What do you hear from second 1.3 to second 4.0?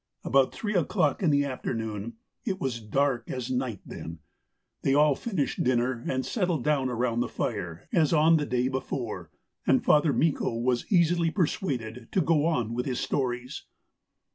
afternoon it was dark as night